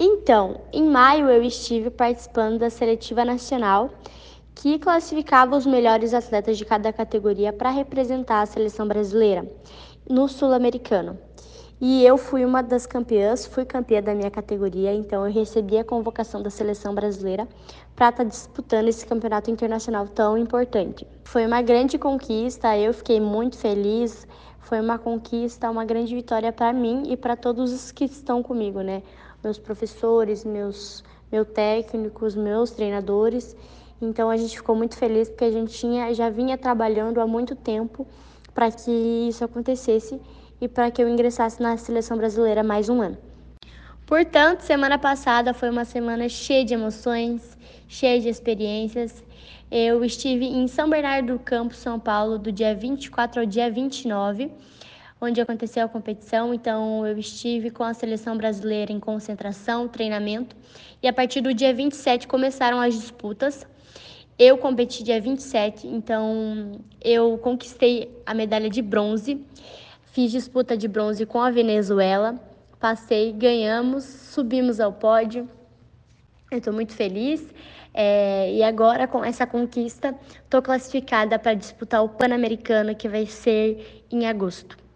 Então, 0.00 0.60
em 0.72 0.84
maio 0.84 1.28
eu 1.28 1.42
estive 1.42 1.90
participando 1.90 2.58
da 2.58 2.70
seletiva 2.70 3.24
nacional 3.24 3.90
que 4.54 4.78
classificava 4.78 5.56
os 5.56 5.66
melhores 5.66 6.14
atletas 6.14 6.56
de 6.56 6.64
cada 6.64 6.92
categoria 6.92 7.52
para 7.52 7.70
representar 7.70 8.42
a 8.42 8.46
seleção 8.46 8.86
brasileira 8.86 9.44
no 10.08 10.28
Sul-Americano. 10.28 11.18
E 11.80 12.04
eu 12.04 12.16
fui 12.16 12.44
uma 12.44 12.60
das 12.60 12.86
campeãs, 12.86 13.46
fui 13.46 13.64
campeã 13.64 14.02
da 14.02 14.14
minha 14.14 14.30
categoria, 14.30 14.92
então 14.92 15.24
eu 15.24 15.32
recebi 15.32 15.78
a 15.78 15.84
convocação 15.84 16.42
da 16.42 16.50
seleção 16.50 16.92
brasileira 16.92 17.46
para 17.94 18.08
estar 18.08 18.24
tá 18.24 18.28
disputando 18.28 18.88
esse 18.88 19.06
campeonato 19.06 19.48
internacional 19.48 20.08
tão 20.08 20.36
importante. 20.36 21.06
Foi 21.22 21.46
uma 21.46 21.62
grande 21.62 21.96
conquista, 21.96 22.76
eu 22.76 22.92
fiquei 22.92 23.20
muito 23.20 23.56
feliz. 23.56 24.26
Foi 24.68 24.80
uma 24.80 24.98
conquista, 24.98 25.70
uma 25.70 25.82
grande 25.82 26.14
vitória 26.14 26.52
para 26.52 26.74
mim 26.74 27.04
e 27.10 27.16
para 27.16 27.34
todos 27.34 27.72
os 27.72 27.90
que 27.90 28.04
estão 28.04 28.42
comigo, 28.42 28.82
né? 28.82 29.02
Meus 29.42 29.58
professores, 29.58 30.44
meus, 30.44 31.02
meus 31.32 31.48
técnicos, 31.48 32.36
meus 32.36 32.70
treinadores. 32.72 33.56
Então 33.98 34.28
a 34.28 34.36
gente 34.36 34.54
ficou 34.54 34.76
muito 34.76 34.94
feliz 34.94 35.30
porque 35.30 35.44
a 35.44 35.50
gente 35.50 35.72
tinha, 35.72 36.12
já 36.12 36.28
vinha 36.28 36.58
trabalhando 36.58 37.18
há 37.18 37.26
muito 37.26 37.56
tempo 37.56 38.06
para 38.52 38.70
que 38.70 38.90
isso 38.90 39.42
acontecesse 39.42 40.20
e 40.60 40.68
para 40.68 40.90
que 40.90 41.02
eu 41.02 41.08
ingressasse 41.08 41.62
na 41.62 41.78
seleção 41.78 42.18
brasileira 42.18 42.62
mais 42.62 42.90
um 42.90 43.00
ano. 43.00 43.16
Portanto, 44.04 44.60
semana 44.60 44.98
passada 44.98 45.54
foi 45.54 45.70
uma 45.70 45.86
semana 45.86 46.28
cheia 46.28 46.62
de 46.62 46.74
emoções, 46.74 47.56
cheia 47.88 48.20
de 48.20 48.28
experiências. 48.28 49.24
Eu 49.70 50.02
estive 50.02 50.46
em 50.46 50.66
São 50.66 50.88
Bernardo 50.88 51.34
do 51.34 51.38
Campo, 51.38 51.74
São 51.74 52.00
Paulo, 52.00 52.38
do 52.38 52.50
dia 52.50 52.74
24 52.74 53.42
ao 53.42 53.46
dia 53.46 53.70
29, 53.70 54.50
onde 55.20 55.42
aconteceu 55.42 55.84
a 55.84 55.88
competição. 55.88 56.54
Então, 56.54 57.06
eu 57.06 57.18
estive 57.18 57.70
com 57.70 57.84
a 57.84 57.92
seleção 57.92 58.34
brasileira 58.34 58.90
em 58.90 58.98
concentração, 58.98 59.86
treinamento, 59.86 60.56
e 61.02 61.06
a 61.06 61.12
partir 61.12 61.42
do 61.42 61.52
dia 61.52 61.74
27 61.74 62.26
começaram 62.26 62.80
as 62.80 62.94
disputas. 62.94 63.66
Eu 64.38 64.56
competi 64.56 65.04
dia 65.04 65.20
27, 65.20 65.86
então 65.86 66.80
eu 67.04 67.36
conquistei 67.36 68.10
a 68.24 68.32
medalha 68.32 68.70
de 68.70 68.80
bronze. 68.80 69.44
Fiz 70.12 70.32
disputa 70.32 70.78
de 70.78 70.88
bronze 70.88 71.26
com 71.26 71.42
a 71.42 71.50
Venezuela, 71.50 72.40
passei, 72.80 73.32
ganhamos, 73.32 74.04
subimos 74.04 74.80
ao 74.80 74.94
pódio. 74.94 75.46
Eu 76.50 76.58
estou 76.58 76.72
muito 76.72 76.94
feliz. 76.94 77.46
É, 77.92 78.52
e 78.52 78.62
agora, 78.62 79.06
com 79.06 79.24
essa 79.24 79.46
conquista, 79.46 80.14
estou 80.44 80.62
classificada 80.62 81.38
para 81.38 81.54
disputar 81.54 82.02
o 82.02 82.08
Pan-Americano, 82.08 82.94
que 82.94 83.08
vai 83.08 83.26
ser 83.26 84.04
em 84.10 84.26
agosto. 84.26 84.87